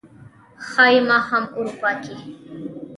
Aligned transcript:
ښايي 0.67 0.99
ما 1.07 1.17
هم 1.29 1.43
اروپا 1.57 1.91
کې 2.03 2.15